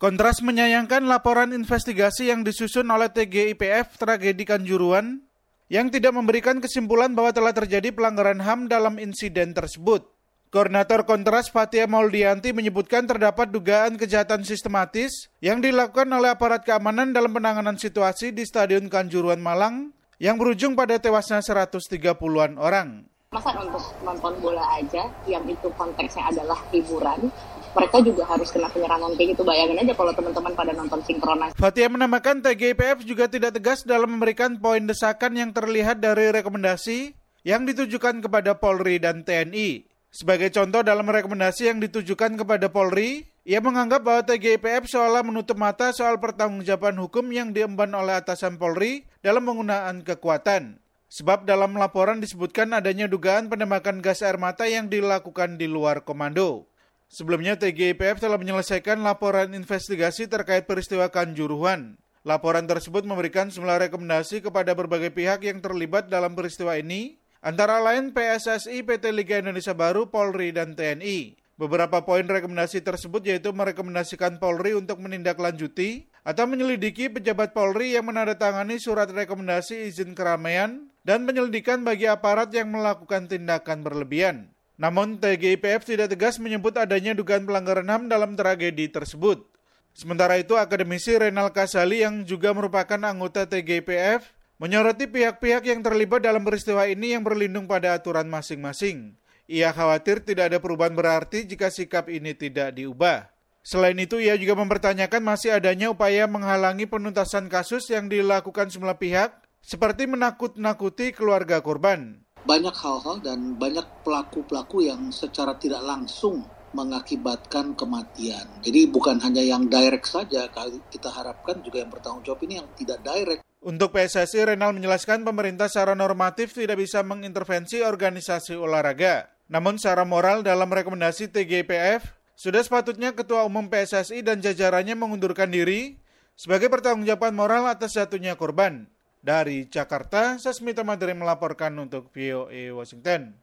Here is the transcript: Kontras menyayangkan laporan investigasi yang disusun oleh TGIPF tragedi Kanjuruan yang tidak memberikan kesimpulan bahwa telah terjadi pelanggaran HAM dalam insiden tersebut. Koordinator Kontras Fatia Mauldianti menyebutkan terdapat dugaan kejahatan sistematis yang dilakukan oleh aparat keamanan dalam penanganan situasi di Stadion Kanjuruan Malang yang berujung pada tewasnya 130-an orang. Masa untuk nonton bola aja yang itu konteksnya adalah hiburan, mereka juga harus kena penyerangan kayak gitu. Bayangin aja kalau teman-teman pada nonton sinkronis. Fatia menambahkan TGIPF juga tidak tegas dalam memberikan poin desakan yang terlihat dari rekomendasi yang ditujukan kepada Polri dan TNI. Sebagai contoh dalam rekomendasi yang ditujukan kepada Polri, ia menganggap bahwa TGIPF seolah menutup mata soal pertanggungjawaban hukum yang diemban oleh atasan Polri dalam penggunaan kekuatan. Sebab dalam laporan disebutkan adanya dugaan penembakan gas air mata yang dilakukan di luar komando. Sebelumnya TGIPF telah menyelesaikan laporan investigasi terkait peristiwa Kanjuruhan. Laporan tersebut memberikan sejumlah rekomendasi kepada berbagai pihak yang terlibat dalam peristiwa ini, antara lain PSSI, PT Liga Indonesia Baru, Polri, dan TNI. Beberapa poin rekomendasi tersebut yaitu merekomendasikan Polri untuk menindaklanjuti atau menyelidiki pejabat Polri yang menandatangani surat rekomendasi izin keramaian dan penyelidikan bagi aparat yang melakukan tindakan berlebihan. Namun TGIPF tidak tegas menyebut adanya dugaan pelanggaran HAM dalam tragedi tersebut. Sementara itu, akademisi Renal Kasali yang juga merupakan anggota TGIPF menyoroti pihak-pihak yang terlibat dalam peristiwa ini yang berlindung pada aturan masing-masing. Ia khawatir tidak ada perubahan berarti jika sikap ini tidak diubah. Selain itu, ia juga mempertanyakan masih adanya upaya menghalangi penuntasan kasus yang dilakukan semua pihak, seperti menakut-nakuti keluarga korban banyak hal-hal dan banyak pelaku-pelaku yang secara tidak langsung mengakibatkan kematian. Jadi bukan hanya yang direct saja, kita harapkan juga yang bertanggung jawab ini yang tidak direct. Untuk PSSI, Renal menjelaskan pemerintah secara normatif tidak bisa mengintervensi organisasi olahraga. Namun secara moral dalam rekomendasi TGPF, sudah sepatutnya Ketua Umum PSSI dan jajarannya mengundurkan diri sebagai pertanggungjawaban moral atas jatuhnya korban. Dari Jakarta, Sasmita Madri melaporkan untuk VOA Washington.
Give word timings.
Kontras 0.00 0.40
menyayangkan 0.40 1.04
laporan 1.04 1.52
investigasi 1.52 2.32
yang 2.32 2.40
disusun 2.40 2.88
oleh 2.88 3.12
TGIPF 3.12 4.00
tragedi 4.00 4.48
Kanjuruan 4.48 5.20
yang 5.68 5.92
tidak 5.92 6.16
memberikan 6.16 6.56
kesimpulan 6.56 7.12
bahwa 7.12 7.36
telah 7.36 7.52
terjadi 7.52 7.92
pelanggaran 7.92 8.40
HAM 8.40 8.72
dalam 8.72 8.96
insiden 8.96 9.52
tersebut. 9.52 10.08
Koordinator 10.48 11.04
Kontras 11.04 11.52
Fatia 11.52 11.84
Mauldianti 11.84 12.56
menyebutkan 12.56 13.04
terdapat 13.04 13.52
dugaan 13.52 14.00
kejahatan 14.00 14.40
sistematis 14.40 15.28
yang 15.44 15.60
dilakukan 15.60 16.08
oleh 16.08 16.32
aparat 16.32 16.64
keamanan 16.64 17.12
dalam 17.12 17.36
penanganan 17.36 17.76
situasi 17.76 18.32
di 18.32 18.48
Stadion 18.48 18.88
Kanjuruan 18.88 19.44
Malang 19.44 19.92
yang 20.16 20.40
berujung 20.40 20.80
pada 20.80 20.96
tewasnya 20.96 21.44
130-an 21.44 22.56
orang. 22.56 23.04
Masa 23.36 23.52
untuk 23.62 23.84
nonton 24.00 24.32
bola 24.40 24.64
aja 24.80 25.12
yang 25.28 25.44
itu 25.44 25.68
konteksnya 25.76 26.34
adalah 26.34 26.56
hiburan, 26.72 27.30
mereka 27.70 27.96
juga 28.02 28.22
harus 28.26 28.48
kena 28.50 28.68
penyerangan 28.70 29.14
kayak 29.14 29.28
gitu. 29.36 29.42
Bayangin 29.46 29.78
aja 29.78 29.94
kalau 29.94 30.12
teman-teman 30.14 30.52
pada 30.54 30.72
nonton 30.74 31.00
sinkronis. 31.06 31.52
Fatia 31.54 31.86
menambahkan 31.86 32.42
TGIPF 32.42 33.06
juga 33.06 33.30
tidak 33.30 33.58
tegas 33.58 33.86
dalam 33.86 34.10
memberikan 34.10 34.58
poin 34.58 34.82
desakan 34.82 35.38
yang 35.38 35.50
terlihat 35.54 36.02
dari 36.02 36.34
rekomendasi 36.34 37.14
yang 37.46 37.64
ditujukan 37.64 38.20
kepada 38.20 38.58
Polri 38.58 39.00
dan 39.00 39.22
TNI. 39.22 39.86
Sebagai 40.10 40.50
contoh 40.50 40.82
dalam 40.82 41.06
rekomendasi 41.06 41.70
yang 41.70 41.78
ditujukan 41.78 42.34
kepada 42.34 42.66
Polri, 42.66 43.30
ia 43.46 43.62
menganggap 43.62 44.02
bahwa 44.02 44.22
TGIPF 44.26 44.90
seolah 44.90 45.22
menutup 45.22 45.54
mata 45.54 45.94
soal 45.94 46.18
pertanggungjawaban 46.18 46.98
hukum 46.98 47.30
yang 47.30 47.54
diemban 47.54 47.94
oleh 47.94 48.18
atasan 48.18 48.58
Polri 48.58 49.06
dalam 49.22 49.46
penggunaan 49.46 50.02
kekuatan. 50.02 50.82
Sebab 51.10 51.42
dalam 51.42 51.74
laporan 51.74 52.22
disebutkan 52.22 52.70
adanya 52.70 53.10
dugaan 53.10 53.50
penembakan 53.50 53.98
gas 53.98 54.22
air 54.22 54.38
mata 54.38 54.70
yang 54.70 54.86
dilakukan 54.86 55.58
di 55.58 55.66
luar 55.66 56.06
komando. 56.06 56.69
Sebelumnya 57.10 57.58
TGIPF 57.58 58.22
telah 58.22 58.38
menyelesaikan 58.38 59.02
laporan 59.02 59.50
investigasi 59.50 60.30
terkait 60.30 60.70
peristiwa 60.70 61.10
Kanjuruhan. 61.10 61.98
Laporan 62.22 62.70
tersebut 62.70 63.02
memberikan 63.02 63.50
sejumlah 63.50 63.90
rekomendasi 63.90 64.46
kepada 64.46 64.78
berbagai 64.78 65.10
pihak 65.10 65.42
yang 65.42 65.58
terlibat 65.58 66.06
dalam 66.06 66.38
peristiwa 66.38 66.78
ini, 66.78 67.18
antara 67.42 67.82
lain 67.82 68.14
PSSI, 68.14 68.86
PT 68.86 69.10
Liga 69.10 69.42
Indonesia 69.42 69.74
Baru, 69.74 70.06
Polri, 70.06 70.54
dan 70.54 70.78
TNI. 70.78 71.34
Beberapa 71.58 72.06
poin 72.06 72.22
rekomendasi 72.22 72.78
tersebut 72.86 73.26
yaitu 73.26 73.50
merekomendasikan 73.50 74.38
Polri 74.38 74.78
untuk 74.78 75.02
menindaklanjuti 75.02 76.06
atau 76.22 76.46
menyelidiki 76.46 77.10
pejabat 77.10 77.50
Polri 77.50 77.98
yang 77.98 78.06
menandatangani 78.06 78.78
surat 78.78 79.10
rekomendasi 79.10 79.90
izin 79.90 80.14
keramaian 80.14 80.94
dan 81.02 81.26
penyelidikan 81.26 81.82
bagi 81.82 82.06
aparat 82.06 82.54
yang 82.54 82.70
melakukan 82.70 83.26
tindakan 83.26 83.82
berlebihan. 83.82 84.54
Namun 84.80 85.20
TGIPF 85.20 85.84
tidak 85.84 86.16
tegas 86.16 86.40
menyebut 86.40 86.72
adanya 86.80 87.12
dugaan 87.12 87.44
pelanggaran 87.44 87.84
HAM 87.84 88.02
dalam 88.08 88.32
tragedi 88.32 88.88
tersebut. 88.88 89.44
Sementara 89.92 90.40
itu, 90.40 90.56
akademisi 90.56 91.12
Renal 91.20 91.52
Kasali 91.52 92.00
yang 92.00 92.24
juga 92.24 92.56
merupakan 92.56 92.96
anggota 92.96 93.44
TGIPF 93.44 94.24
menyoroti 94.56 95.04
pihak-pihak 95.04 95.68
yang 95.68 95.84
terlibat 95.84 96.24
dalam 96.24 96.40
peristiwa 96.48 96.88
ini 96.88 97.12
yang 97.12 97.20
berlindung 97.20 97.68
pada 97.68 97.92
aturan 97.92 98.24
masing-masing. 98.32 99.20
Ia 99.52 99.68
khawatir 99.76 100.24
tidak 100.24 100.48
ada 100.48 100.58
perubahan 100.64 100.96
berarti 100.96 101.44
jika 101.44 101.68
sikap 101.68 102.08
ini 102.08 102.32
tidak 102.32 102.72
diubah. 102.72 103.28
Selain 103.60 103.98
itu, 104.00 104.16
ia 104.16 104.32
juga 104.40 104.56
mempertanyakan 104.56 105.20
masih 105.20 105.60
adanya 105.60 105.92
upaya 105.92 106.24
menghalangi 106.24 106.88
penuntasan 106.88 107.52
kasus 107.52 107.84
yang 107.92 108.08
dilakukan 108.08 108.72
semua 108.72 108.96
pihak, 108.96 109.36
seperti 109.60 110.08
menakut-nakuti 110.08 111.12
keluarga 111.12 111.60
korban 111.60 112.24
banyak 112.44 112.72
hal-hal 112.72 113.20
dan 113.20 113.56
banyak 113.56 113.84
pelaku-pelaku 114.06 114.86
yang 114.86 115.12
secara 115.12 115.56
tidak 115.60 115.84
langsung 115.84 116.44
mengakibatkan 116.70 117.74
kematian. 117.74 118.46
Jadi 118.62 118.86
bukan 118.86 119.18
hanya 119.20 119.42
yang 119.42 119.66
direct 119.66 120.06
saja, 120.06 120.46
kita 120.86 121.10
harapkan 121.10 121.58
juga 121.66 121.82
yang 121.82 121.90
bertanggung 121.90 122.22
jawab 122.22 122.46
ini 122.46 122.62
yang 122.62 122.68
tidak 122.78 123.02
direct. 123.02 123.42
Untuk 123.60 123.92
PSSI, 123.92 124.54
Renal 124.54 124.72
menjelaskan 124.72 125.20
pemerintah 125.20 125.68
secara 125.68 125.92
normatif 125.92 126.56
tidak 126.56 126.80
bisa 126.80 127.04
mengintervensi 127.04 127.84
organisasi 127.84 128.56
olahraga. 128.56 129.28
Namun 129.50 129.76
secara 129.76 130.06
moral 130.06 130.46
dalam 130.46 130.70
rekomendasi 130.70 131.28
TGPF, 131.28 132.06
sudah 132.38 132.62
sepatutnya 132.64 133.12
Ketua 133.12 133.44
Umum 133.44 133.68
PSSI 133.68 134.24
dan 134.24 134.40
jajarannya 134.40 134.96
mengundurkan 134.96 135.52
diri 135.52 136.00
sebagai 136.38 136.72
pertanggungjawaban 136.72 137.36
moral 137.36 137.68
atas 137.68 137.98
jatuhnya 137.98 138.32
korban. 138.38 138.88
Dari 139.20 139.68
Jakarta, 139.68 140.40
Sasmita 140.40 140.80
Madri 140.80 141.12
melaporkan 141.12 141.76
untuk 141.76 142.08
VOA 142.08 142.72
Washington. 142.72 143.36